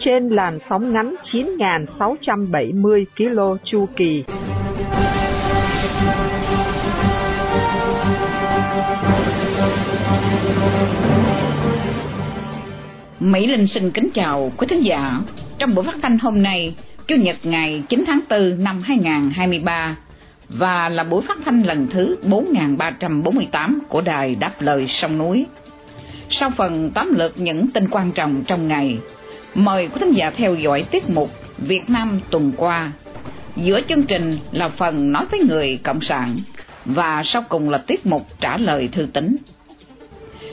[0.00, 4.24] Trên làn sóng ngắn 9.670 km chu kỳ.
[13.20, 15.20] Mỹ Linh xin kính chào quý thính giả.
[15.58, 16.74] Trong buổi phát thanh hôm nay,
[17.06, 19.96] Chủ nhật ngày 9 tháng 4 năm 2023
[20.48, 25.46] và là buổi phát thanh lần thứ 4348 của đài Đáp Lời Sông Núi.
[26.30, 28.98] Sau phần tóm lược những tin quan trọng trong ngày,
[29.58, 32.92] mời quý thính giả theo dõi tiết mục Việt Nam tuần qua.
[33.56, 36.38] Giữa chương trình là phần nói với người Cộng sản
[36.84, 39.36] và sau cùng là tiết mục trả lời thư tín.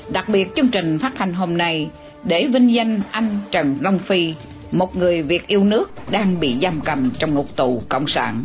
[0.10, 1.90] Đặc biệt chương trình phát hành hôm nay
[2.24, 4.34] để vinh danh anh Trần Long Phi,
[4.72, 8.44] một người Việt yêu nước đang bị giam cầm trong ngục tù Cộng sản.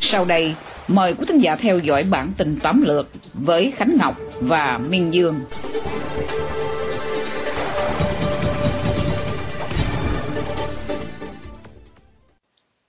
[0.00, 0.54] Sau đây,
[0.88, 5.12] mời quý thính giả theo dõi bản tin tóm lược với Khánh Ngọc và Minh
[5.12, 5.40] Dương.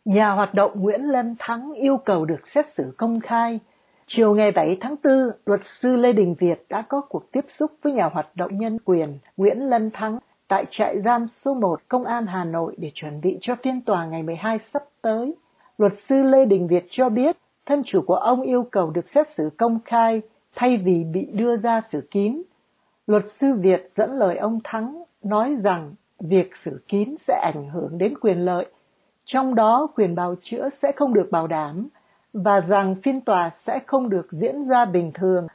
[0.06, 3.60] Nhà hoạt động Nguyễn Lân Thắng yêu cầu được xét xử công khai.
[4.06, 5.14] Chiều ngày 7 tháng 4,
[5.46, 8.78] luật sư Lê Đình Việt đã có cuộc tiếp xúc với nhà hoạt động nhân
[8.86, 13.22] quyền Nguyễn Lân Thắng tại trại giam số 1 Công an Hà Nội để chuẩn
[13.22, 15.36] bị cho phiên tòa ngày 12 sắp tới.
[15.78, 19.28] Luật sư Lê Đình Việt cho biết thân chủ của ông yêu cầu được xét
[19.38, 20.22] xử công khai
[20.56, 22.42] thay vì bị đưa ra xử kín.
[23.08, 27.98] Luật sư Việt dẫn lời ông Thắng nói rằng việc xử kín sẽ ảnh hưởng
[27.98, 28.66] đến quyền lợi,
[29.26, 31.88] trong đó quyền bào chữa sẽ không được bảo đảm
[32.34, 35.48] và rằng phiên tòa sẽ không được diễn ra bình thường.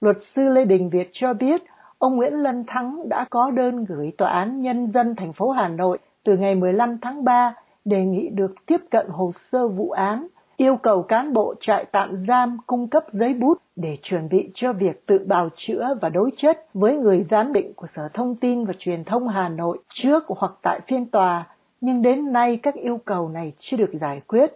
[0.00, 1.62] Luật sư Lê Đình Việt cho biết
[1.98, 5.68] ông Nguyễn Lân Thắng đã có đơn gửi Tòa án Nhân dân thành phố Hà
[5.68, 7.54] Nội từ ngày 15 tháng 3
[7.84, 10.26] đề nghị được tiếp cận hồ sơ vụ án,
[10.58, 14.72] yêu cầu cán bộ trại tạm giam cung cấp giấy bút để chuẩn bị cho
[14.72, 18.64] việc tự bào chữa và đối chất với người giám định của Sở Thông tin
[18.64, 21.46] và Truyền thông Hà Nội trước hoặc tại phiên tòa,
[21.80, 24.52] nhưng đến nay các yêu cầu này chưa được giải quyết.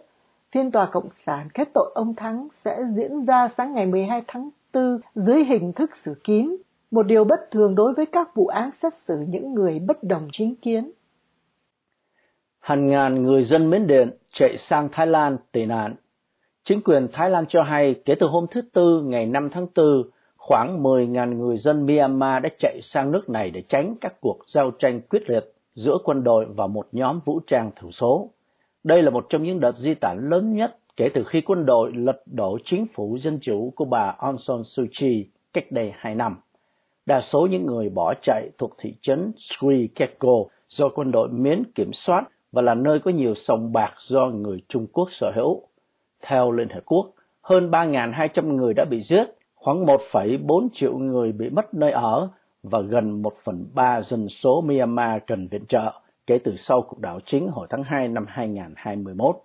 [0.51, 4.49] Phiên tòa Cộng sản kết tội ông Thắng sẽ diễn ra sáng ngày 12 tháng
[4.73, 6.55] 4 dưới hình thức xử kín,
[6.91, 10.27] một điều bất thường đối với các vụ án xét xử những người bất đồng
[10.31, 10.91] chính kiến
[12.63, 15.95] hàng ngàn người dân Miến Điện chạy sang Thái Lan tị nạn.
[16.63, 20.03] Chính quyền Thái Lan cho hay kể từ hôm thứ Tư ngày 5 tháng 4,
[20.37, 24.71] khoảng 10.000 người dân Myanmar đã chạy sang nước này để tránh các cuộc giao
[24.71, 25.43] tranh quyết liệt
[25.73, 28.29] giữa quân đội và một nhóm vũ trang thiểu số.
[28.83, 31.91] Đây là một trong những đợt di tản lớn nhất kể từ khi quân đội
[31.95, 36.15] lật đổ chính phủ dân chủ của bà Aung San Suu Kyi cách đây hai
[36.15, 36.37] năm.
[37.05, 41.63] Đa số những người bỏ chạy thuộc thị trấn Sri Keko do quân đội Miến
[41.75, 45.61] kiểm soát và là nơi có nhiều sòng bạc do người Trung Quốc sở hữu.
[46.21, 49.25] Theo Liên Hợp Quốc, hơn 3.200 người đã bị giết,
[49.55, 52.29] khoảng 1,4 triệu người bị mất nơi ở
[52.63, 55.91] và gần 1 phần 3 dân số Myanmar cần viện trợ
[56.27, 59.35] kể từ sau cuộc đảo chính hồi tháng 2 năm 2021.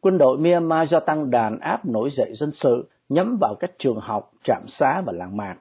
[0.00, 4.00] Quân đội Myanmar do tăng đàn áp nổi dậy dân sự nhắm vào các trường
[4.00, 5.56] học, trạm xá và làng mạc.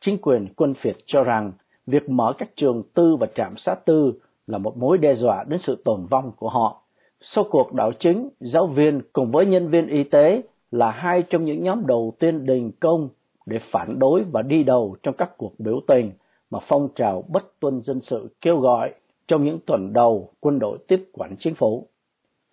[0.00, 1.52] Chính quyền quân Việt cho rằng
[1.86, 4.12] việc mở các trường tư và trạm xá tư
[4.48, 6.82] là một mối đe dọa đến sự tồn vong của họ.
[7.20, 11.44] Sau cuộc đảo chính, giáo viên cùng với nhân viên y tế là hai trong
[11.44, 13.08] những nhóm đầu tiên đình công
[13.46, 16.12] để phản đối và đi đầu trong các cuộc biểu tình
[16.50, 18.94] mà phong trào bất tuân dân sự kêu gọi
[19.28, 21.86] trong những tuần đầu quân đội tiếp quản chính phủ.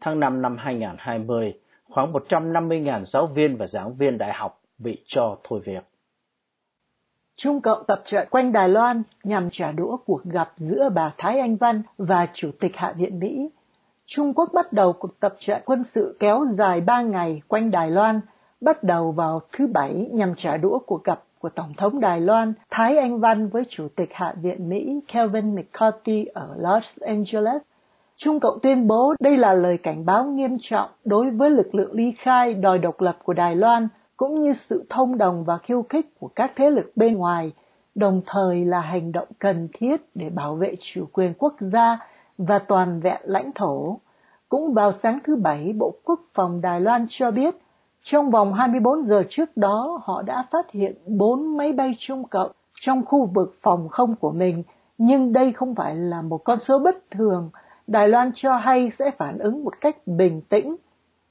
[0.01, 1.53] Tháng 5 năm 2020,
[1.89, 5.83] khoảng 150.000 giáo viên và giảng viên đại học bị cho thôi việc.
[7.37, 11.39] Trung Cộng tập trận quanh Đài Loan nhằm trả đũa cuộc gặp giữa bà Thái
[11.39, 13.49] Anh Văn và Chủ tịch Hạ viện Mỹ.
[14.05, 17.91] Trung Quốc bắt đầu cuộc tập trận quân sự kéo dài 3 ngày quanh Đài
[17.91, 18.21] Loan,
[18.61, 22.53] bắt đầu vào thứ Bảy nhằm trả đũa cuộc gặp của Tổng thống Đài Loan
[22.69, 27.61] Thái Anh Văn với Chủ tịch Hạ viện Mỹ Kevin McCarthy ở Los Angeles.
[28.17, 31.93] Trung Cộng tuyên bố đây là lời cảnh báo nghiêm trọng đối với lực lượng
[31.93, 33.87] ly khai đòi độc lập của Đài Loan
[34.17, 37.51] cũng như sự thông đồng và khiêu khích của các thế lực bên ngoài,
[37.95, 41.99] đồng thời là hành động cần thiết để bảo vệ chủ quyền quốc gia
[42.37, 43.99] và toàn vẹn lãnh thổ.
[44.49, 47.55] Cũng vào sáng thứ Bảy, Bộ Quốc phòng Đài Loan cho biết,
[48.03, 52.51] trong vòng 24 giờ trước đó, họ đã phát hiện 4 máy bay Trung Cộng
[52.79, 54.63] trong khu vực phòng không của mình,
[54.97, 57.49] nhưng đây không phải là một con số bất thường,
[57.87, 60.75] Đài Loan cho hay sẽ phản ứng một cách bình tĩnh.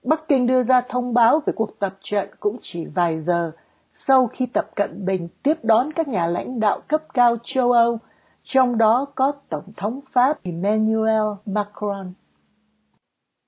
[0.04, 3.52] Bắc Kinh đưa ra thông báo về cuộc tập trận cũng chỉ vài giờ
[4.06, 7.98] sau khi Tập Cận Bình tiếp đón các nhà lãnh đạo cấp cao châu Âu,
[8.42, 12.12] trong đó có Tổng thống Pháp Emmanuel Macron.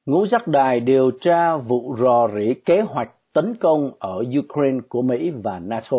[0.06, 5.03] Ngũ giác đài điều tra vụ rò rỉ kế hoạch tấn công ở Ukraine của
[5.03, 5.99] Mỹ và NATO.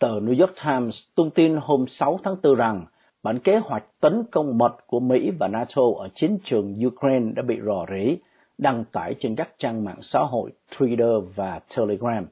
[0.00, 2.86] Tờ New York Times tung tin hôm 6 tháng 4 rằng
[3.22, 7.42] bản kế hoạch tấn công mật của Mỹ và NATO ở chiến trường Ukraine đã
[7.42, 8.16] bị rò rỉ,
[8.60, 12.26] đăng tải trên các trang mạng xã hội Twitter và Telegram.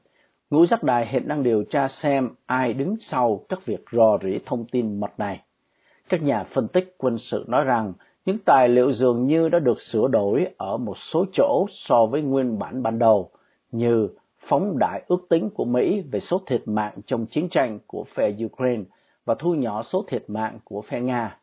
[0.49, 4.39] Ngũ giác đài hiện đang điều tra xem ai đứng sau các việc rò rỉ
[4.45, 5.41] thông tin mật này.
[6.09, 7.93] Các nhà phân tích quân sự nói rằng
[8.25, 12.21] những tài liệu dường như đã được sửa đổi ở một số chỗ so với
[12.21, 13.31] nguyên bản ban đầu,
[13.71, 14.09] như
[14.39, 18.31] phóng đại ước tính của Mỹ về số thiệt mạng trong chiến tranh của phe
[18.45, 18.83] Ukraine
[19.25, 21.37] và thu nhỏ số thiệt mạng của phe Nga.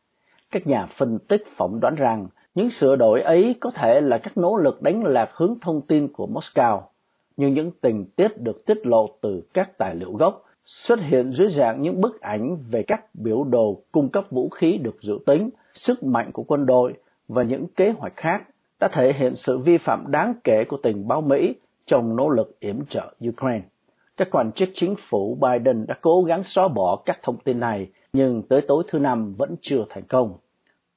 [0.50, 4.38] Các nhà phân tích phỏng đoán rằng những sửa đổi ấy có thể là các
[4.38, 6.80] nỗ lực đánh lạc hướng thông tin của Moscow,
[7.36, 11.48] nhưng những tình tiết được tiết lộ từ các tài liệu gốc xuất hiện dưới
[11.48, 15.50] dạng những bức ảnh về các biểu đồ cung cấp vũ khí được dự tính,
[15.74, 16.94] sức mạnh của quân đội
[17.28, 18.42] và những kế hoạch khác
[18.80, 21.54] đã thể hiện sự vi phạm đáng kể của tình báo Mỹ
[21.86, 23.64] trong nỗ lực yểm trợ Ukraine.
[24.16, 27.90] Các quan chức chính phủ Biden đã cố gắng xóa bỏ các thông tin này,
[28.12, 30.32] nhưng tới tối thứ Năm vẫn chưa thành công.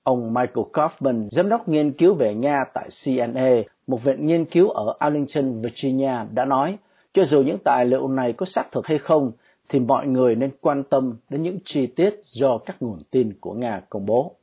[0.04, 3.50] Ông Michael Kaufman, giám đốc nghiên cứu về Nga tại CNA,
[3.88, 6.78] một viện nghiên cứu ở Arlington, Virginia, đã nói,
[7.14, 9.32] cho dù những tài liệu này có xác thực hay không,
[9.70, 13.54] thì mọi người nên quan tâm đến những chi tiết do các nguồn tin của
[13.54, 14.36] Nga công bố.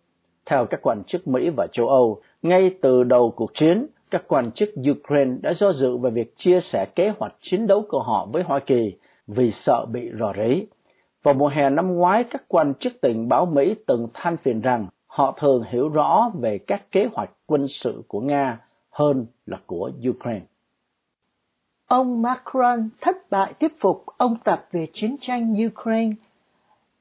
[0.47, 4.52] Theo các quan chức Mỹ và châu Âu, ngay từ đầu cuộc chiến, các quan
[4.52, 8.29] chức Ukraine đã do dự về việc chia sẻ kế hoạch chiến đấu của họ
[8.32, 10.67] với Hoa Kỳ vì sợ bị rò rỉ.
[11.23, 14.87] Vào mùa hè năm ngoái, các quan chức tình báo Mỹ từng than phiền rằng
[15.16, 18.60] họ thường hiểu rõ về các kế hoạch quân sự của Nga
[18.90, 20.46] hơn là của Ukraine.
[21.86, 26.14] Ông Macron thất bại thuyết phục ông Tập về chiến tranh Ukraine.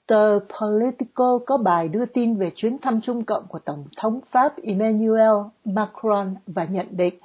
[0.08, 4.54] Tờ Politico có bài đưa tin về chuyến thăm Trung Cộng của Tổng thống Pháp
[4.64, 5.36] Emmanuel
[5.66, 7.16] Macron và nhận định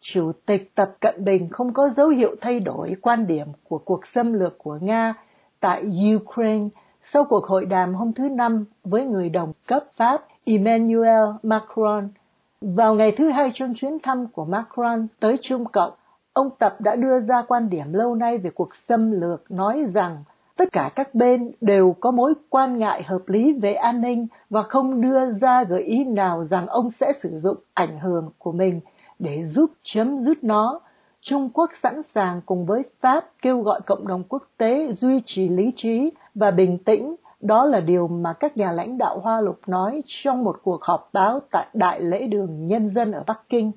[0.00, 4.06] Chủ tịch Tập Cận Bình không có dấu hiệu thay đổi quan điểm của cuộc
[4.06, 5.14] xâm lược của Nga
[5.60, 5.84] tại
[6.16, 6.68] Ukraine
[7.12, 12.08] sau cuộc hội đàm hôm thứ Năm với người đồng cấp Pháp Emmanuel Macron.
[12.60, 15.92] Vào ngày thứ hai trong chuyến thăm của Macron tới Trung Cộng,
[16.32, 20.24] ông Tập đã đưa ra quan điểm lâu nay về cuộc xâm lược nói rằng
[20.56, 24.62] tất cả các bên đều có mối quan ngại hợp lý về an ninh và
[24.62, 28.80] không đưa ra gợi ý nào rằng ông sẽ sử dụng ảnh hưởng của mình
[29.18, 30.80] để giúp chấm dứt nó.
[31.20, 35.48] Trung Quốc sẵn sàng cùng với Pháp kêu gọi cộng đồng quốc tế duy trì
[35.48, 37.16] lý trí và bình tĩnh.
[37.40, 41.10] Đó là điều mà các nhà lãnh đạo Hoa Lục nói trong một cuộc họp
[41.12, 43.72] báo tại Đại lễ đường Nhân dân ở Bắc Kinh.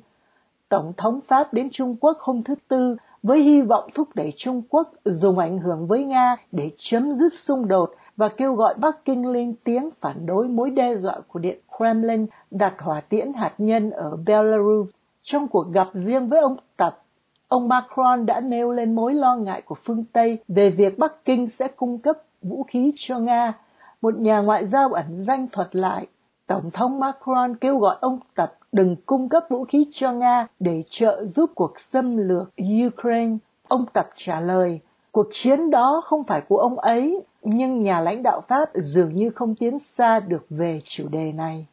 [0.70, 4.62] Tổng thống Pháp đến Trung Quốc hôm thứ Tư với hy vọng thúc đẩy Trung
[4.70, 9.06] Quốc dùng ảnh hưởng với Nga để chấm dứt xung đột và kêu gọi Bắc
[9.06, 13.54] Kinh lên tiếng phản đối mối đe dọa của Điện Kremlin đặt hỏa tiễn hạt
[13.58, 14.90] nhân ở Belarus.
[15.22, 17.02] Trong cuộc gặp riêng với ông Tập,
[17.48, 21.50] ông Macron đã nêu lên mối lo ngại của phương Tây về việc Bắc Kinh
[21.60, 23.54] sẽ cung cấp vũ khí cho Nga.
[24.02, 26.08] Một nhà ngoại giao ẩn danh thuật lại,
[26.48, 30.84] Tổng thống Macron kêu gọi ông Tập đừng cung cấp vũ khí cho Nga để
[30.90, 32.52] trợ giúp cuộc xâm lược
[32.88, 33.38] Ukraine.
[33.68, 34.80] Ông Tập trả lời,
[35.12, 39.30] cuộc chiến đó không phải của ông ấy, nhưng nhà lãnh đạo Pháp dường như
[39.30, 41.66] không tiến xa được về chủ đề này.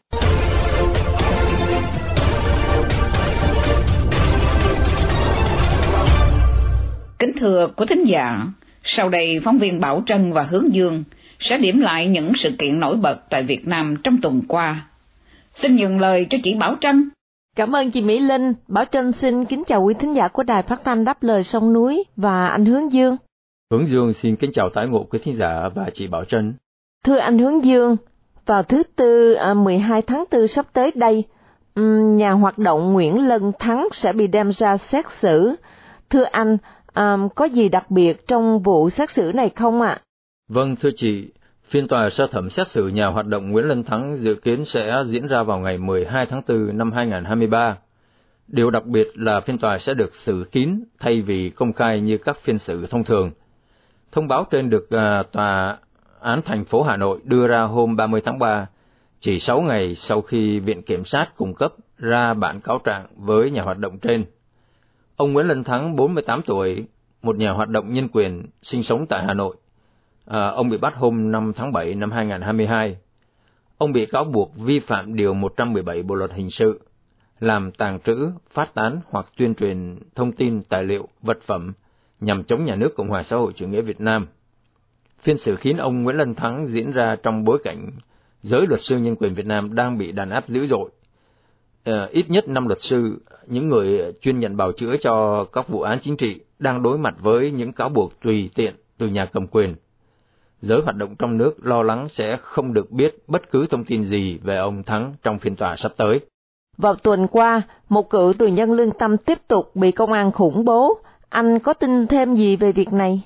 [7.19, 8.47] Kính thưa quý thính giả,
[8.89, 11.05] sau đây phóng viên Bảo Trân và Hướng Dương
[11.39, 14.87] sẽ điểm lại những sự kiện nổi bật tại Việt Nam trong tuần qua.
[15.55, 17.11] Xin nhường lời cho chị Bảo Trân.
[17.57, 18.53] Cảm ơn chị Mỹ Linh.
[18.69, 21.73] Bảo Trân xin kính chào quý thính giả của Đài Phát thanh Đáp lời sông
[21.73, 23.17] núi và anh Hướng Dương.
[23.71, 26.55] Hướng Dương xin kính chào tái ngộ quý thính giả và chị Bảo Trân.
[27.05, 27.97] Thưa anh Hướng Dương,
[28.47, 31.25] vào thứ Tư 12 à, tháng 4 sắp tới đây,
[32.17, 35.55] nhà hoạt động Nguyễn Lân Thắng sẽ bị đem ra xét xử.
[36.11, 36.57] Thưa anh,
[36.97, 39.89] à, có gì đặc biệt trong vụ xét xử này không ạ?
[39.89, 40.03] À?
[40.49, 41.29] Vâng thưa chị,
[41.65, 45.05] phiên tòa sơ thẩm xét xử nhà hoạt động Nguyễn Lân Thắng dự kiến sẽ
[45.07, 47.77] diễn ra vào ngày 12 tháng 4 năm 2023.
[48.49, 52.19] Điều đặc biệt là phiên tòa sẽ được xử kín thay vì công khai như
[52.19, 53.31] các phiên xử thông thường.
[54.13, 55.79] Thông báo trên được à, tòa
[56.21, 58.67] án thành phố Hà Nội đưa ra hôm 30 tháng 3,
[59.21, 63.51] chỉ 6 ngày sau khi Viện Kiểm sát cung cấp ra bản cáo trạng với
[63.51, 64.25] nhà hoạt động trên.
[65.17, 66.87] Ông Nguyễn Lân Thắng, 48 tuổi,
[67.23, 69.57] một nhà hoạt động nhân quyền sinh sống tại Hà Nội.
[70.27, 72.97] À, ông bị bắt hôm 5 tháng 7 năm 2022.
[73.79, 76.81] Ông bị cáo buộc vi phạm Điều 117 Bộ Luật Hình sự,
[77.41, 81.73] làm tàng trữ, phát tán hoặc tuyên truyền thông tin, tài liệu, vật phẩm
[82.21, 84.27] nhằm chống nhà nước Cộng hòa xã hội chủ nghĩa Việt Nam.
[85.21, 87.91] Phiên xử khiến ông Nguyễn Lân Thắng diễn ra trong bối cảnh
[88.43, 90.91] giới luật sư nhân quyền Việt Nam đang bị đàn áp dữ dội.
[91.87, 95.81] À, ít nhất năm luật sư, những người chuyên nhận bào chữa cho các vụ
[95.81, 99.47] án chính trị, đang đối mặt với những cáo buộc tùy tiện từ nhà cầm
[99.47, 99.75] quyền.
[100.61, 104.05] Giới hoạt động trong nước lo lắng sẽ không được biết bất cứ thông tin
[104.05, 106.21] gì về ông Thắng trong phiên tòa sắp tới.
[106.79, 110.65] Vào tuần qua, một cựu tù nhân lương tâm tiếp tục bị công an khủng
[110.65, 111.01] bố.
[111.29, 113.21] Anh có tin thêm gì về việc này?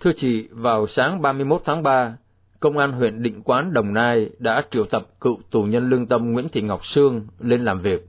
[0.00, 2.16] Thưa chị, vào sáng 31 tháng 3,
[2.60, 6.32] Công an huyện Định Quán, Đồng Nai đã triệu tập cựu tù nhân lương tâm
[6.32, 8.06] Nguyễn Thị Ngọc Sương lên làm việc.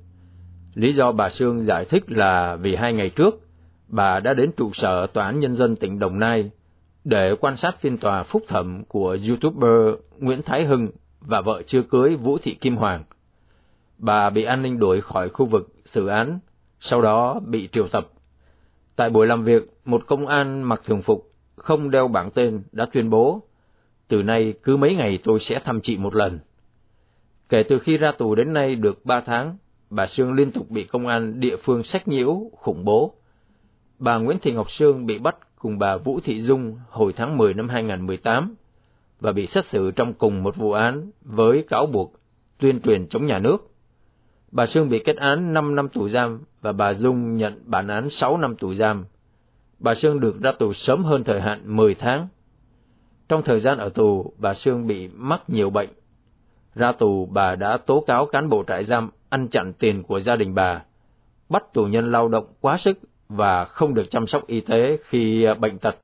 [0.74, 3.40] Lý do bà Sương giải thích là vì hai ngày trước,
[3.88, 6.52] bà đã đến trụ sở Tòa án Nhân dân tỉnh Đồng Nai
[7.04, 10.88] để quan sát phiên tòa phúc thẩm của YouTuber Nguyễn Thái Hưng
[11.22, 13.04] và vợ chưa cưới Vũ Thị Kim Hoàng.
[13.98, 16.40] Bà bị an ninh đuổi khỏi khu vực xử án,
[16.80, 18.08] sau đó bị triệu tập.
[18.96, 22.86] Tại buổi làm việc, một công an mặc thường phục, không đeo bảng tên đã
[22.94, 23.49] tuyên bố
[24.10, 26.40] từ nay cứ mấy ngày tôi sẽ thăm chị một lần.
[27.50, 29.58] Kể từ khi ra tù đến nay được ba tháng,
[29.90, 33.14] bà Sương liên tục bị công an địa phương sách nhiễu, khủng bố.
[34.00, 37.54] Bà Nguyễn Thị Ngọc Sương bị bắt cùng bà Vũ Thị Dung hồi tháng 10
[37.54, 38.56] năm 2018
[39.20, 42.14] và bị xét xử trong cùng một vụ án với cáo buộc
[42.58, 43.72] tuyên truyền chống nhà nước.
[44.52, 48.10] Bà Sương bị kết án 5 năm tù giam và bà Dung nhận bản án
[48.10, 49.06] 6 năm tù giam.
[49.80, 52.28] Bà Sương được ra tù sớm hơn thời hạn 10 tháng
[53.30, 55.90] trong thời gian ở tù, bà Sương bị mắc nhiều bệnh.
[56.76, 60.36] Ra tù, bà đã tố cáo cán bộ trại giam ăn chặn tiền của gia
[60.36, 60.82] đình bà,
[61.50, 65.44] bắt tù nhân lao động quá sức và không được chăm sóc y tế khi
[65.44, 65.96] à, bệnh tật.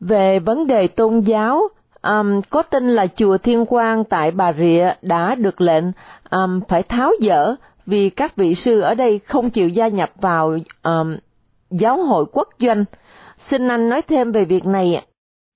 [0.00, 1.68] Về vấn đề tôn giáo,
[2.02, 5.84] um, có tin là chùa Thiên Quang tại Bà Rịa đã được lệnh
[6.30, 7.54] um, phải tháo dỡ
[7.86, 11.16] vì các vị sư ở đây không chịu gia nhập vào um,
[11.70, 12.84] giáo hội quốc doanh.
[13.38, 15.02] Xin anh nói thêm về việc này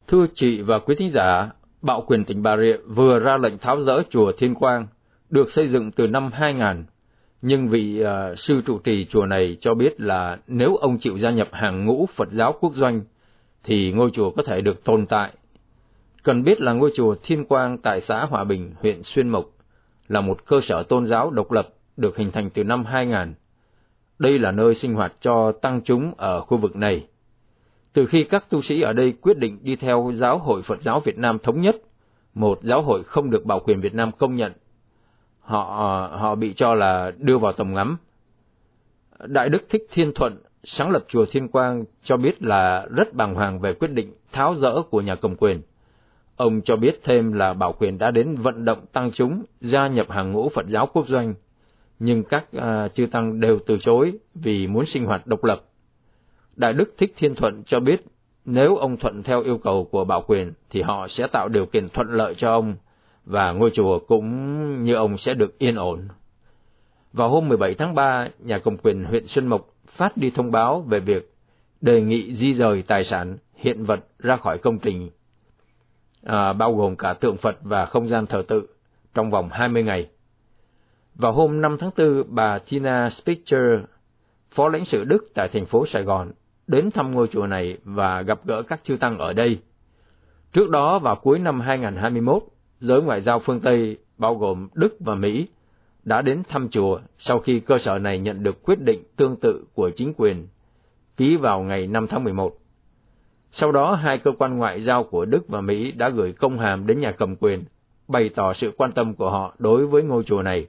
[0.06, 1.50] Thưa chị và quý thính giả,
[1.82, 4.87] Bạo quyền tỉnh Bà Rịa vừa ra lệnh tháo rỡ chùa Thiên Quang,
[5.30, 6.85] được xây dựng từ năm 2000,
[7.42, 11.30] nhưng vị uh, sư trụ trì chùa này cho biết là nếu ông chịu gia
[11.30, 13.02] nhập hàng ngũ Phật giáo quốc doanh,
[13.64, 15.32] thì ngôi chùa có thể được tồn tại.
[16.23, 19.44] Cần biết là ngôi chùa Thiên Quang tại xã Hòa Bình, huyện Xuyên Mộc,
[20.09, 23.35] là một cơ sở tôn giáo độc lập được hình thành từ năm 2000.
[24.18, 27.06] Đây là nơi sinh hoạt cho tăng chúng ở khu vực này.
[27.92, 31.00] Từ khi các tu sĩ ở đây quyết định đi theo Giáo hội Phật giáo
[31.00, 31.76] Việt Nam thống nhất,
[32.34, 34.52] một giáo hội không được bảo quyền Việt Nam công nhận,
[35.40, 35.64] họ
[36.12, 37.96] họ bị cho là đưa vào tầm ngắm.
[39.26, 43.34] Đại đức Thích Thiên Thuận, sáng lập chùa Thiên Quang cho biết là rất bàng
[43.34, 45.62] hoàng về quyết định tháo rỡ của nhà cầm quyền.
[46.37, 50.11] Ông cho biết thêm là bảo quyền đã đến vận động tăng chúng gia nhập
[50.11, 51.34] hàng ngũ Phật giáo quốc doanh,
[51.99, 55.62] nhưng các uh, chư tăng đều từ chối vì muốn sinh hoạt độc lập.
[56.56, 58.00] Đại Đức Thích Thiên Thuận cho biết
[58.44, 61.88] nếu ông thuận theo yêu cầu của bảo quyền thì họ sẽ tạo điều kiện
[61.88, 62.75] thuận lợi cho ông
[63.25, 66.09] và ngôi chùa cũng như ông sẽ được yên ổn.
[67.12, 70.80] Vào hôm 17 tháng 3, nhà cầm quyền huyện Xuân Mộc phát đi thông báo
[70.80, 71.35] về việc
[71.80, 75.11] đề nghị di rời tài sản, hiện vật ra khỏi công trình,
[76.23, 78.66] à, bao gồm cả tượng Phật và không gian thờ tự,
[79.14, 80.09] trong vòng 20 ngày.
[81.14, 83.82] Vào hôm 5 tháng 4, bà Tina Spitzer,
[84.50, 86.32] phó lãnh sự Đức tại thành phố Sài Gòn,
[86.73, 89.59] đến thăm ngôi chùa này và gặp gỡ các chư tăng ở đây.
[90.52, 92.43] Trước đó vào cuối năm 2021,
[92.81, 95.49] giới ngoại giao phương Tây bao gồm Đức và Mỹ
[96.05, 99.64] đã đến thăm chùa sau khi cơ sở này nhận được quyết định tương tự
[99.75, 100.47] của chính quyền
[101.17, 102.59] ký vào ngày 5 tháng 11.
[103.50, 106.87] Sau đó, hai cơ quan ngoại giao của Đức và Mỹ đã gửi công hàm
[106.87, 107.64] đến nhà cầm quyền,
[108.09, 110.67] bày tỏ sự quan tâm của họ đối với ngôi chùa này,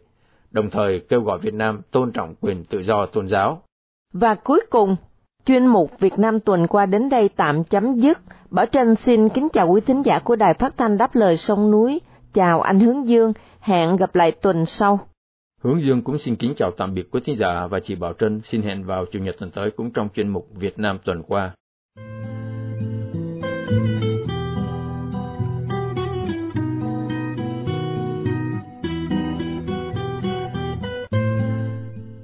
[0.51, 3.61] đồng thời kêu gọi Việt Nam tôn trọng quyền tự do tôn giáo.
[4.13, 4.95] Và cuối cùng,
[5.45, 8.19] Chuyên mục Việt Nam tuần qua đến đây tạm chấm dứt.
[8.51, 11.71] Bảo Tranh xin kính chào quý thính giả của Đài Phát thanh Đáp lời sông
[11.71, 12.01] núi.
[12.33, 14.99] Chào anh Hướng Dương, hẹn gặp lại tuần sau.
[15.61, 18.41] Hướng Dương cũng xin kính chào tạm biệt quý thính giả và chị Bảo Trân
[18.43, 21.51] xin hẹn vào Chủ nhật tuần tới cũng trong chuyên mục Việt Nam tuần qua.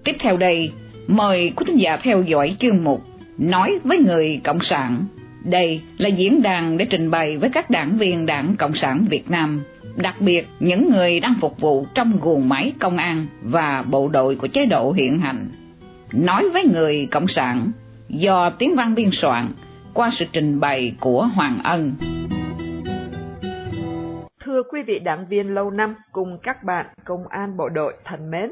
[0.04, 0.72] Tiếp theo đây,
[1.08, 3.02] mời quý thính giả theo dõi chương mục
[3.40, 5.06] nói với người Cộng sản.
[5.46, 9.32] Đây là diễn đàn để trình bày với các đảng viên Đảng Cộng sản Việt
[9.32, 9.64] Nam,
[9.96, 14.36] đặc biệt những người đang phục vụ trong guồng máy công an và bộ đội
[14.36, 15.50] của chế độ hiện hành.
[16.12, 17.72] Nói với người Cộng sản
[18.10, 19.52] do tiếng văn biên soạn
[19.94, 21.94] qua sự trình bày của Hoàng Ân.
[24.46, 28.32] Thưa quý vị đảng viên lâu năm cùng các bạn công an bộ đội thân
[28.32, 28.52] mến,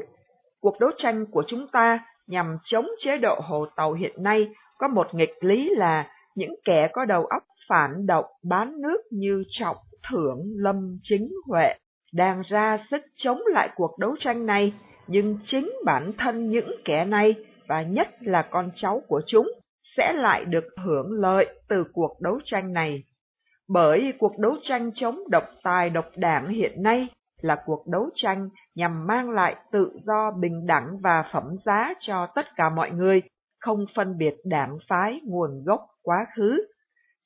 [0.59, 4.47] cuộc đấu tranh của chúng ta nhằm chống chế độ hồ tàu hiện nay
[4.77, 9.43] có một nghịch lý là những kẻ có đầu óc phản động bán nước như
[9.49, 9.77] Trọng
[10.11, 11.73] Thưởng Lâm Chính Huệ
[12.13, 14.73] đang ra sức chống lại cuộc đấu tranh này,
[15.07, 17.35] nhưng chính bản thân những kẻ này
[17.67, 19.47] và nhất là con cháu của chúng
[19.97, 23.03] sẽ lại được hưởng lợi từ cuộc đấu tranh này.
[23.69, 27.07] Bởi cuộc đấu tranh chống độc tài độc đảng hiện nay
[27.41, 32.27] là cuộc đấu tranh nhằm mang lại tự do bình đẳng và phẩm giá cho
[32.35, 33.21] tất cả mọi người,
[33.67, 36.67] không phân biệt đảng phái nguồn gốc quá khứ.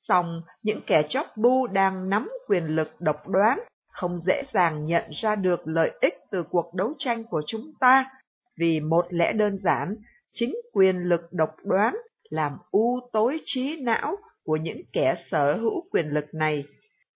[0.08, 5.04] Song những kẻ chóp bu đang nắm quyền lực độc đoán không dễ dàng nhận
[5.22, 8.10] ra được lợi ích từ cuộc đấu tranh của chúng ta,
[8.58, 9.96] vì một lẽ đơn giản,
[10.34, 11.96] chính quyền lực độc đoán
[12.30, 16.64] làm u tối trí não của những kẻ sở hữu quyền lực này.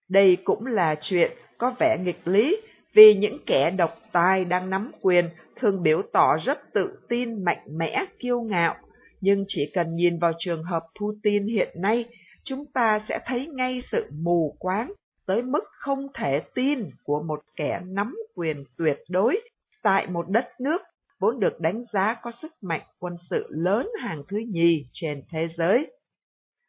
[0.08, 2.60] Đây cũng là chuyện có vẻ nghịch lý,
[2.94, 7.62] vì những kẻ độc tài đang nắm quyền thường biểu tỏ rất tự tin mạnh
[7.78, 8.74] mẽ, kiêu ngạo,
[9.20, 12.04] nhưng chỉ cần nhìn vào trường hợp Putin hiện nay,
[12.44, 14.92] chúng ta sẽ thấy ngay sự mù quáng
[15.26, 19.40] tới mức không thể tin của một kẻ nắm quyền tuyệt đối
[19.82, 20.82] tại một đất nước
[21.20, 25.48] vốn được đánh giá có sức mạnh quân sự lớn hàng thứ nhì trên thế
[25.56, 25.92] giới.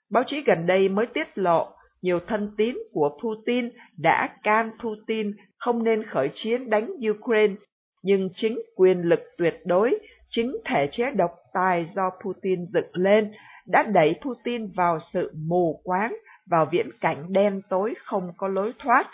[0.10, 5.32] Báo chí gần đây mới tiết lộ nhiều thân tín của Putin đã can Putin
[5.58, 7.56] không nên khởi chiến đánh Ukraine,
[8.04, 10.00] nhưng chính quyền lực tuyệt đối,
[10.30, 13.32] chính thể chế độc tài do Putin dựng lên
[13.68, 16.16] đã đẩy Putin vào sự mù quáng,
[16.50, 19.10] vào viễn cảnh đen tối không có lối thoát,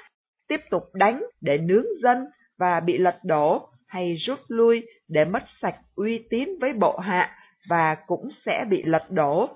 [0.48, 5.44] tiếp tục đánh để nướng dân và bị lật đổ hay rút lui để mất
[5.62, 7.36] sạch uy tín với bộ hạ
[7.70, 9.50] và cũng sẽ bị lật đổ.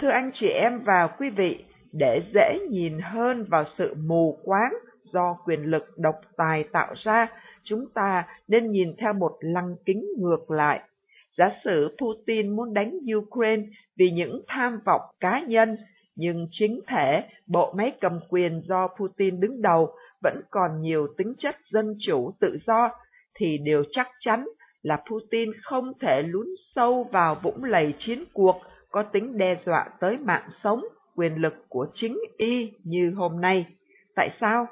[0.00, 4.74] Thưa anh chị em và quý vị, để dễ nhìn hơn vào sự mù quáng
[5.04, 7.26] do quyền lực độc tài tạo ra,
[7.62, 10.80] chúng ta nên nhìn theo một lăng kính ngược lại.
[11.36, 13.62] Giả sử Putin muốn đánh Ukraine
[13.98, 15.76] vì những tham vọng cá nhân,
[16.16, 21.34] nhưng chính thể bộ máy cầm quyền do Putin đứng đầu vẫn còn nhiều tính
[21.38, 22.90] chất dân chủ tự do,
[23.34, 24.44] thì điều chắc chắn
[24.82, 29.88] là Putin không thể lún sâu vào vũng lầy chiến cuộc có tính đe dọa
[30.00, 30.84] tới mạng sống,
[31.16, 33.66] quyền lực của chính y như hôm nay.
[34.16, 34.66] Tại sao?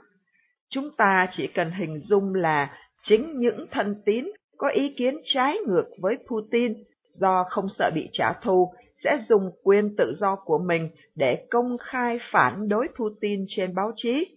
[0.71, 4.25] Chúng ta chỉ cần hình dung là chính những thân tín
[4.59, 6.75] có ý kiến trái ngược với Putin
[7.13, 8.73] do không sợ bị trả thù
[9.05, 13.93] sẽ dùng quyền tự do của mình để công khai phản đối Putin trên báo
[13.97, 14.37] chí.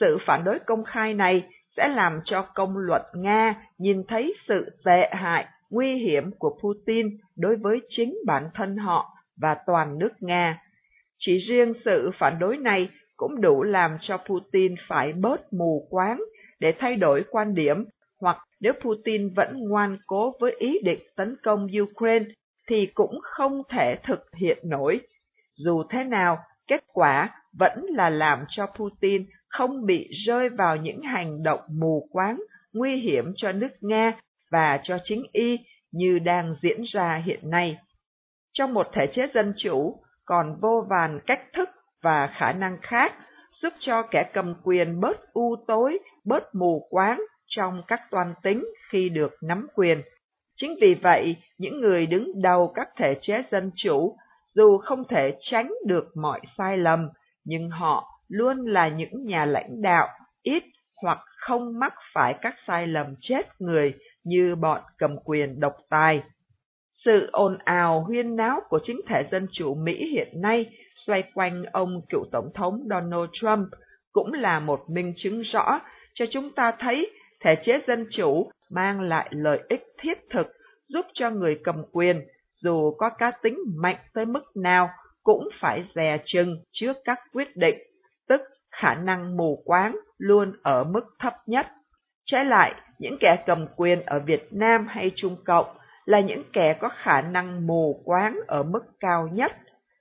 [0.00, 1.42] Sự phản đối công khai này
[1.76, 7.06] sẽ làm cho công luận Nga nhìn thấy sự tệ hại, nguy hiểm của Putin
[7.36, 10.62] đối với chính bản thân họ và toàn nước Nga.
[11.18, 16.20] Chỉ riêng sự phản đối này cũng đủ làm cho Putin phải bớt mù quáng
[16.60, 17.84] để thay đổi quan điểm,
[18.22, 22.26] hoặc nếu Putin vẫn ngoan cố với ý định tấn công Ukraine
[22.68, 25.00] thì cũng không thể thực hiện nổi.
[25.52, 31.02] Dù thế nào, kết quả vẫn là làm cho Putin không bị rơi vào những
[31.02, 34.12] hành động mù quáng, nguy hiểm cho nước Nga
[34.50, 35.58] và cho chính y
[35.92, 37.76] như đang diễn ra hiện nay.
[38.52, 41.68] Trong một thể chế dân chủ, còn vô vàn cách thức
[42.02, 43.12] và khả năng khác
[43.62, 47.20] giúp cho kẻ cầm quyền bớt u tối, bớt mù quáng
[47.56, 50.02] trong các toan tính khi được nắm quyền.
[50.56, 55.36] Chính vì vậy, những người đứng đầu các thể chế dân chủ, dù không thể
[55.40, 57.08] tránh được mọi sai lầm,
[57.44, 60.08] nhưng họ luôn là những nhà lãnh đạo
[60.42, 60.62] ít
[61.02, 66.22] hoặc không mắc phải các sai lầm chết người như bọn cầm quyền độc tài.
[67.04, 70.66] Sự ồn ào huyên náo của chính thể dân chủ Mỹ hiện nay
[71.06, 73.68] xoay quanh ông cựu tổng thống Donald Trump
[74.12, 75.80] cũng là một minh chứng rõ
[76.14, 77.10] cho chúng ta thấy
[77.42, 80.46] thể chế dân chủ mang lại lợi ích thiết thực
[80.88, 82.22] giúp cho người cầm quyền,
[82.54, 84.90] dù có cá tính mạnh tới mức nào,
[85.22, 87.76] cũng phải dè chừng trước các quyết định,
[88.28, 91.66] tức khả năng mù quáng luôn ở mức thấp nhất.
[92.26, 95.66] Trái lại, những kẻ cầm quyền ở Việt Nam hay Trung Cộng
[96.04, 99.52] là những kẻ có khả năng mù quáng ở mức cao nhất,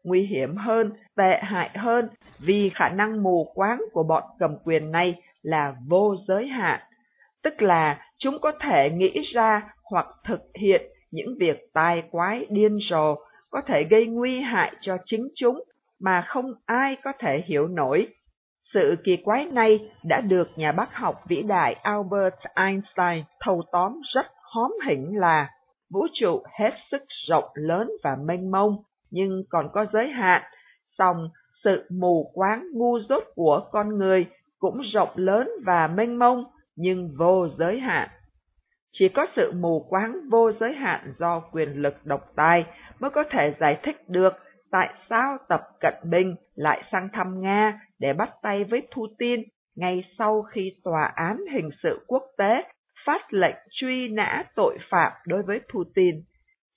[0.04, 4.91] nguy hiểm hơn, tệ hại hơn vì khả năng mù quáng của bọn cầm quyền
[4.91, 6.82] này là vô giới hạn,
[7.43, 12.77] tức là chúng có thể nghĩ ra hoặc thực hiện những việc tai quái điên
[12.89, 13.15] rồ
[13.49, 15.63] có thể gây nguy hại cho chính chúng
[15.99, 18.08] mà không ai có thể hiểu nổi.
[18.73, 24.01] Sự kỳ quái này đã được nhà bác học vĩ đại Albert Einstein thâu tóm
[24.13, 25.49] rất hóm hỉnh là
[25.93, 28.77] vũ trụ hết sức rộng lớn và mênh mông,
[29.12, 30.41] nhưng còn có giới hạn,
[30.97, 31.30] song
[31.63, 34.25] sự mù quáng ngu dốt của con người
[34.60, 36.43] cũng rộng lớn và mênh mông,
[36.82, 38.10] nhưng vô giới hạn.
[38.91, 42.65] Chỉ có sự mù quáng vô giới hạn do quyền lực độc tài
[43.00, 44.34] mới có thể giải thích được
[44.72, 49.41] tại sao Tập Cận Bình lại sang thăm Nga để bắt tay với Putin
[49.76, 52.63] ngay sau khi Tòa án Hình sự Quốc tế
[53.06, 56.15] phát lệnh truy nã tội phạm đối với Putin.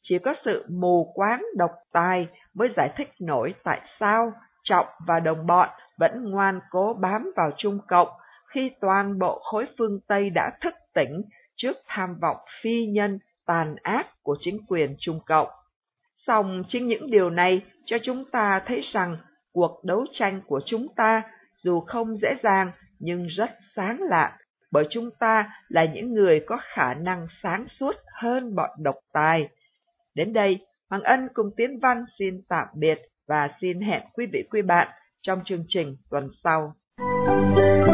[0.02, 4.32] Chỉ có sự mù quáng độc tài mới giải thích nổi tại sao
[4.64, 8.08] Trọng và đồng bọn vẫn ngoan cố bám vào Trung Cộng
[8.54, 11.22] khi toàn bộ khối phương Tây đã thức tỉnh
[11.56, 15.48] trước tham vọng phi nhân tàn ác của chính quyền Trung Cộng.
[16.26, 19.16] Song chính những điều này cho chúng ta thấy rằng
[19.52, 21.22] cuộc đấu tranh của chúng ta
[21.54, 24.38] dù không dễ dàng nhưng rất sáng lạ,
[24.70, 29.48] bởi chúng ta là những người có khả năng sáng suốt hơn bọn độc tài.
[30.14, 34.44] Đến đây, Hoàng Ân cùng Tiến Văn xin tạm biệt và xin hẹn quý vị
[34.50, 34.88] quý bạn
[35.22, 36.74] trong chương trình tuần sau.
[37.26, 37.93] Đài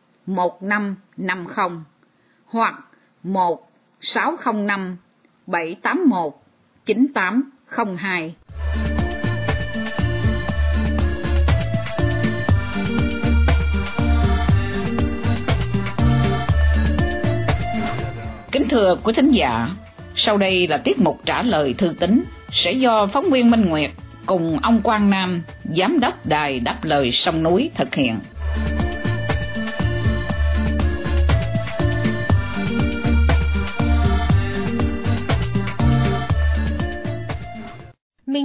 [0.35, 1.69] 1550
[2.45, 2.75] hoặc
[3.23, 4.97] 1605
[5.47, 6.33] 781
[6.85, 8.35] 9802.
[18.51, 19.69] Kính thưa quý thính giả,
[20.15, 23.91] sau đây là tiết mục trả lời thư tín sẽ do phóng viên Minh Nguyệt
[24.25, 28.19] cùng ông Quang Nam, giám đốc đài đáp lời sông núi thực hiện.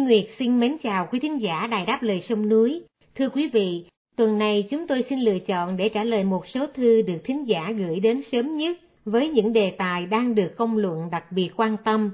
[0.07, 2.83] Nguyệt xin mến chào quý thính giả đài đáp lời sông núi.
[3.15, 3.85] Thưa quý vị,
[4.17, 7.49] tuần này chúng tôi xin lựa chọn để trả lời một số thư được thính
[7.49, 11.51] giả gửi đến sớm nhất với những đề tài đang được công luận đặc biệt
[11.57, 12.11] quan tâm.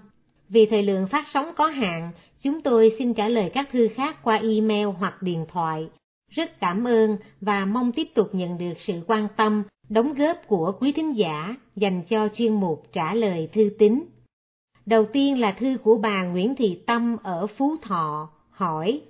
[0.48, 4.16] Vì thời lượng phát sóng có hạn, chúng tôi xin trả lời các thư khác
[4.22, 5.88] qua email hoặc điện thoại.
[6.30, 10.72] Rất cảm ơn và mong tiếp tục nhận được sự quan tâm, đóng góp của
[10.80, 14.02] quý thính giả dành cho chuyên mục trả lời thư tín.
[14.86, 19.00] Đầu tiên là thư của bà Nguyễn Thị Tâm ở Phú Thọ, hỏi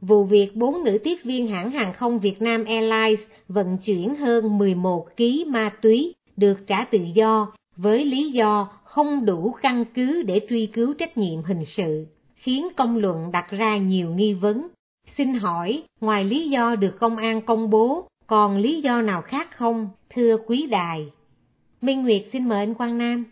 [0.00, 4.58] Vụ việc bốn nữ tiếp viên hãng hàng không Việt Nam Airlines vận chuyển hơn
[4.58, 10.22] 11 kg ma túy được trả tự do với lý do không đủ căn cứ
[10.22, 14.68] để truy cứu trách nhiệm hình sự, khiến công luận đặt ra nhiều nghi vấn.
[15.16, 19.48] Xin hỏi, ngoài lý do được công an công bố, còn lý do nào khác
[19.56, 21.12] không, thưa quý đài?
[21.80, 23.24] Minh Nguyệt xin mời anh Quang Nam.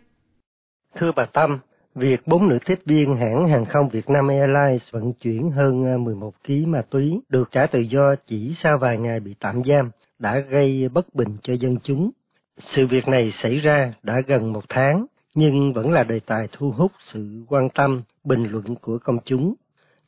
[0.95, 1.59] Thưa bà Tâm,
[1.95, 5.97] việc bốn nữ tiếp viên hãng hàng không Việt Nam Airlines vận chuyển hơn à,
[5.97, 9.91] 11 kg ma túy được trả tự do chỉ sau vài ngày bị tạm giam
[10.19, 12.11] đã gây bất bình cho dân chúng
[12.57, 15.05] sự việc này xảy ra đã gần một tháng,
[15.35, 19.53] nhưng vẫn là đề tài thu hút sự quan tâm, bình luận của công chúng.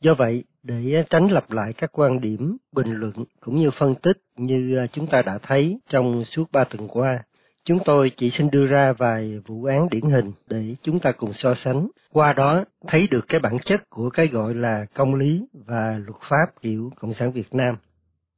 [0.00, 4.18] Do vậy, để tránh lặp lại các quan điểm, bình luận cũng như phân tích
[4.36, 7.22] như à, chúng ta đã thấy trong suốt ba tuần qua,
[7.68, 11.32] chúng tôi chỉ xin đưa ra vài vụ án điển hình để chúng ta cùng
[11.32, 11.88] so sánh.
[12.12, 16.16] Qua đó, thấy được cái bản chất của cái gọi là công lý và luật
[16.28, 17.76] pháp kiểu Cộng sản Việt Nam.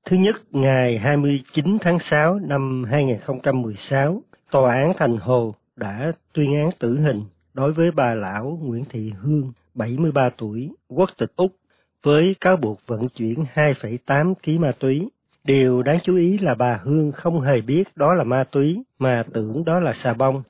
[0.06, 6.68] Thứ nhất, ngày 29 tháng 6 năm 2016, Tòa án Thành Hồ đã tuyên án
[6.78, 11.56] tử hình đối với bà lão Nguyễn Thị Hương, 73 tuổi, quốc tịch Úc,
[12.02, 15.08] với cáo buộc vận chuyển 2,8 kg ma túy.
[15.50, 19.22] Điều đáng chú ý là bà Hương không hề biết đó là ma túy, mà
[19.32, 20.42] tưởng đó là xà bông.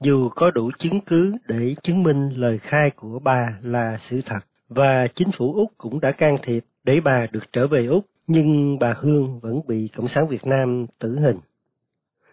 [0.00, 4.38] Dù có đủ chứng cứ để chứng minh lời khai của bà là sự thật,
[4.68, 8.78] và chính phủ Úc cũng đã can thiệp để bà được trở về Úc nhưng
[8.78, 11.38] bà Hương vẫn bị Cộng sản Việt Nam tử hình.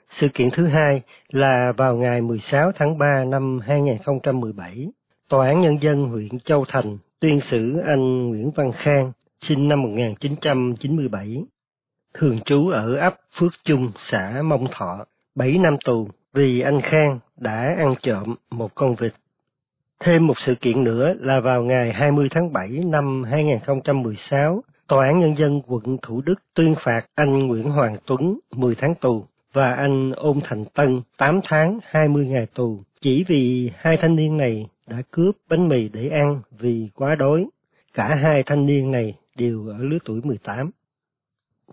[0.10, 4.88] Sự kiện thứ hai là vào ngày 16 tháng 3 năm 2017,
[5.30, 9.82] Tòa án Nhân dân huyện Châu Thành tuyên xử anh Nguyễn Văn Khang, sinh năm
[9.82, 11.44] 1997,
[12.14, 17.20] thường trú ở ấp Phước Trung, xã Mông Thọ, 7 năm tù vì anh Khang
[17.38, 19.14] đã ăn trộm một con vịt.
[20.00, 25.20] Thêm một sự kiện nữa là vào ngày 20 tháng 7 năm 2016, Tòa án
[25.20, 29.74] Nhân dân quận Thủ Đức tuyên phạt anh Nguyễn Hoàng Tuấn 10 tháng tù và
[29.74, 34.68] anh Ôn Thành Tân 8 tháng 20 ngày tù chỉ vì hai thanh niên này
[34.88, 37.46] đã cướp bánh mì để ăn vì quá đói.
[37.94, 40.72] Cả hai thanh niên này đều ở lứa tuổi 18.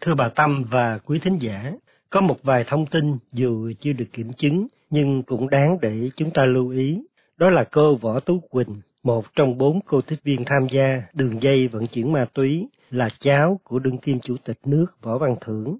[0.01, 1.73] Thưa bà Tâm và quý thính giả,
[2.11, 6.31] Có một vài thông tin dù chưa được kiểm chứng nhưng cũng đáng để chúng
[6.31, 7.03] ta lưu ý.
[7.37, 11.43] Đó là cô Võ Tú Quỳnh, một trong bốn cô tiếp viên tham gia đường
[11.43, 15.37] dây vận chuyển ma túy, là cháu của đương kim chủ tịch nước Võ Văn
[15.41, 15.79] Thưởng.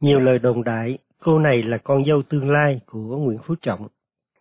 [0.00, 3.88] Nhiều lời đồn đại, cô này là con dâu tương lai của Nguyễn Phú Trọng.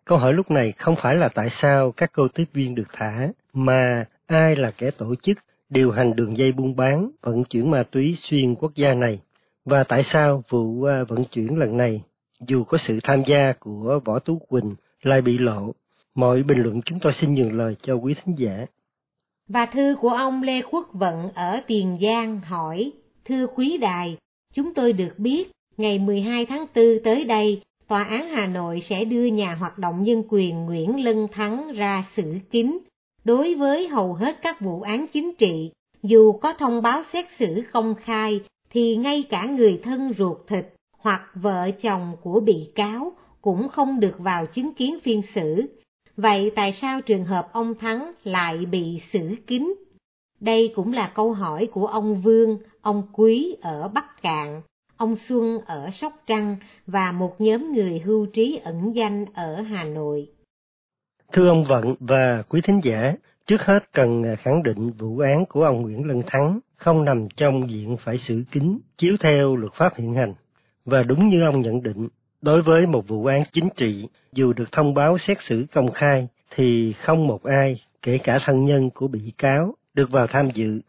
[0.06, 3.28] Câu hỏi lúc này không phải là tại sao các cô tiếp viên được thả,
[3.54, 5.38] mà ai là kẻ tổ chức
[5.70, 9.20] điều hành đường dây buôn bán, vận chuyển ma túy xuyên quốc gia này,
[9.66, 12.04] và tại sao vụ à, vận chuyển lần này,
[12.48, 15.74] dù có sự tham gia của Võ Tú Quỳnh, lại bị lộ.
[16.16, 18.66] Mọi bình luận chúng tôi xin nhường lời cho quý thính giả.
[19.48, 22.92] Và thư của ông Lê Quốc Vận ở Tiền Giang hỏi,
[23.26, 24.18] Thưa quý đài,
[24.54, 29.06] chúng tôi được biết ngày 12 tháng 4 tới đây, Tòa án Hà Nội sẽ
[29.06, 32.80] đưa nhà hoạt động nhân quyền Nguyễn Lân Thắng ra xử kín
[33.30, 35.72] đối với hầu hết các vụ án chính trị,
[36.04, 40.66] dù có thông báo xét xử công khai thì ngay cả người thân ruột thịt
[40.98, 45.62] hoặc vợ chồng của bị cáo cũng không được vào chứng kiến phiên xử.
[46.18, 49.74] Vậy tại sao trường hợp ông Thắng lại bị xử kín?
[50.40, 54.62] Đây cũng là câu hỏi của ông Vương, ông Quý ở Bắc Cạn,
[54.98, 56.56] ông Xuân ở Sóc Trăng
[56.88, 60.30] và một nhóm người hưu trí ẩn danh ở Hà Nội.
[61.34, 63.14] Thưa ông Vận và quý thính giả,
[63.48, 67.28] trước hết cần à, khẳng định vụ án của ông Nguyễn Lân Thắng không nằm
[67.36, 70.34] trong diện phải xử kín, chiếu theo luật pháp hiện hành.
[70.86, 72.08] Và đúng như ông nhận định,
[72.42, 76.28] đối với một vụ án chính trị, dù được thông báo xét xử công khai,
[76.56, 80.82] thì không một ai, kể cả thân nhân của bị cáo, được vào tham dự,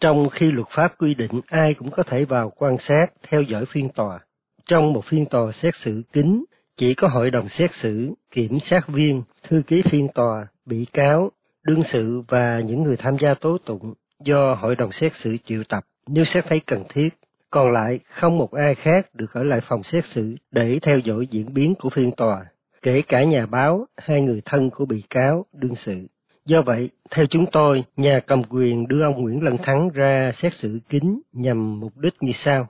[0.00, 3.64] trong khi luật pháp quy định ai cũng có thể vào quan sát, theo dõi
[3.66, 4.20] phiên tòa.
[4.66, 6.44] Trong một phiên tòa xét xử kín,
[6.76, 11.30] chỉ có hội đồng xét xử, kiểm sát viên, thư ký phiên tòa, bị cáo,
[11.62, 15.62] đương sự và những người tham gia tố tụng do hội đồng xét xử triệu
[15.68, 17.08] tập nếu xét thấy cần thiết.
[17.50, 21.26] Còn lại, không một ai khác được ở lại phòng xét xử để theo dõi
[21.30, 22.44] diễn biến của phiên tòa,
[22.82, 26.06] kể cả nhà báo, hai người thân của bị cáo, đương sự.
[26.46, 30.52] Do vậy, theo chúng tôi, nhà cầm quyền đưa ông Nguyễn Lân Thắng ra xét
[30.52, 32.68] xử kín nhằm mục đích như sau.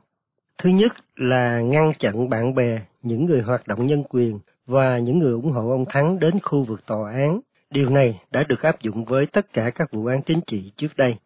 [0.58, 5.18] Thứ nhất là ngăn chặn bạn bè, những người hoạt động nhân quyền và những
[5.18, 7.40] người ủng hộ ông Thắng đến khu vực tòa án.
[7.70, 10.96] Điều này đã được áp dụng với tất cả các vụ án chính trị trước
[10.96, 11.16] đây.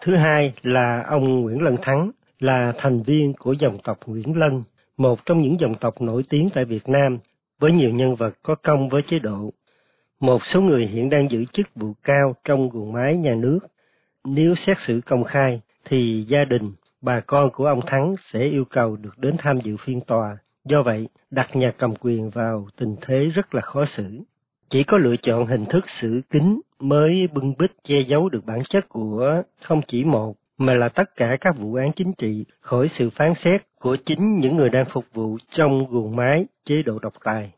[0.00, 4.62] Thứ hai là ông Nguyễn Lân Thắng là thành viên của dòng tộc Nguyễn Lân,
[4.96, 7.18] một trong những dòng tộc nổi tiếng tại Việt Nam
[7.58, 9.52] với nhiều nhân vật có công với chế độ.
[10.20, 13.58] Một số người hiện đang giữ chức vụ cao trong guồng máy nhà nước.
[14.24, 18.64] Nếu xét xử công khai thì gia đình, bà con của ông Thắng sẽ yêu
[18.64, 20.38] cầu được đến tham dự phiên tòa.
[20.70, 24.20] Do vậy, đặt nhà cầm quyền vào tình thế rất là khó xử.
[24.68, 28.62] Chỉ có lựa chọn hình thức xử kín mới bưng bít che giấu được bản
[28.62, 32.88] chất của không chỉ một mà là tất cả các vụ án chính trị khỏi
[32.88, 36.98] sự phán xét của chính những người đang phục vụ trong guồng máy chế độ
[36.98, 37.52] độc tài.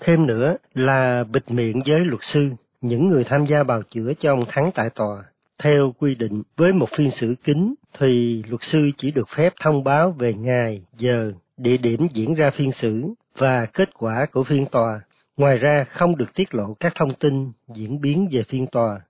[0.00, 4.32] Thêm nữa là bịt miệng với luật sư, những người tham gia bào chữa cho
[4.32, 5.24] ông Thắng tại tòa.
[5.58, 9.84] Theo quy định, với một phiên xử kín thì luật sư chỉ được phép thông
[9.84, 13.04] báo về ngày, giờ, địa điểm diễn ra phiên xử
[13.38, 15.00] và kết quả của phiên tòa.
[15.36, 19.00] Ngoài ra không được tiết lộ các thông tin diễn biến về phiên tòa.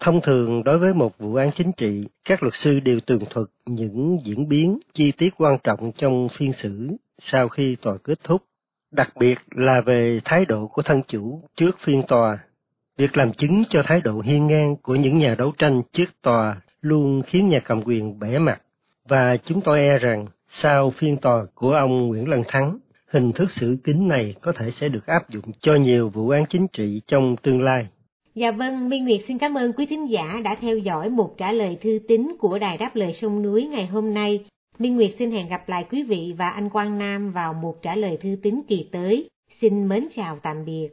[0.00, 3.46] Thông thường đối với một vụ án chính trị, các luật sư đều tường thuật
[3.66, 8.42] những diễn biến chi tiết quan trọng trong phiên xử sau khi tòa kết thúc
[8.90, 12.38] đặc biệt là về thái độ của thân chủ trước phiên tòa.
[12.96, 16.60] Việc làm chứng cho thái độ hiên ngang của những nhà đấu tranh trước tòa
[16.80, 18.62] luôn khiến nhà cầm quyền bẻ mặt,
[19.08, 23.50] và chúng tôi e rằng sau phiên tòa của ông Nguyễn Lân Thắng, hình thức
[23.50, 27.00] xử kín này có thể sẽ được áp dụng cho nhiều vụ án chính trị
[27.06, 27.86] trong tương lai.
[28.34, 31.52] Dạ vâng, Minh Nguyệt xin cảm ơn quý thính giả đã theo dõi một trả
[31.52, 34.44] lời thư tín của Đài Đáp Lời Sông Núi ngày hôm nay.
[34.78, 37.96] Minh Nguyệt xin hẹn gặp lại quý vị và anh Quang Nam vào một trả
[37.96, 39.28] lời thư tín kỳ tới.
[39.60, 40.88] Xin mến chào tạm biệt.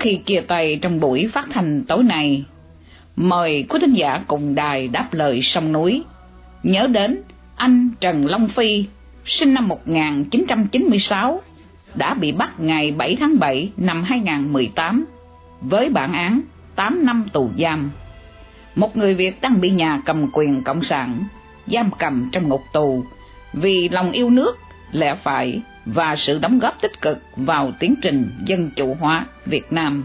[0.00, 2.44] Khi chia tay trong buổi phát thanh tối nay,
[3.16, 6.02] mời quý thính giả cùng đài đáp lời sông núi.
[6.62, 7.22] Nhớ đến
[7.56, 8.84] anh Trần Long Phi,
[9.26, 11.40] sinh năm 1996,
[11.94, 15.04] đã bị bắt ngày 7 tháng 7 năm 2018
[15.60, 16.40] với bản án
[16.74, 17.90] 8 năm tù giam.
[18.74, 21.24] Một người Việt đang bị nhà cầm quyền Cộng sản
[21.66, 23.04] giam cầm trong ngục tù
[23.52, 24.58] vì lòng yêu nước,
[24.92, 25.62] lẽ phải
[25.94, 30.04] và sự đóng góp tích cực vào tiến trình dân chủ hóa Việt Nam.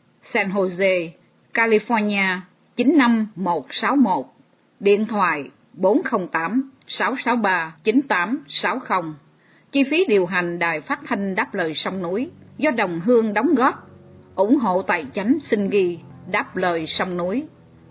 [0.23, 1.09] San Jose,
[1.53, 2.39] California
[2.75, 4.25] 95161
[4.79, 9.13] Điện thoại 408 663 9860
[9.71, 13.55] Chi phí điều hành đài phát thanh đáp lời sông núi do đồng hương đóng
[13.55, 13.89] góp
[14.35, 15.99] ủng hộ tài chánh xin ghi
[16.31, 17.43] đáp lời sông núi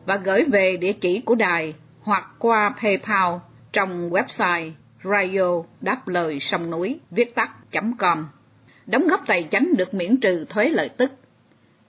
[0.06, 3.34] và gửi về địa chỉ của đài hoặc qua PayPal
[3.72, 4.72] trong website
[5.04, 8.28] radio đáp lời sông núi viết tắt.com.
[8.86, 11.12] Đóng góp tài chánh được miễn trừ thuế lợi tức.